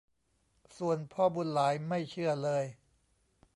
[0.77, 2.63] ส่วนพ่อบุญหลายไม่เชื่อเลย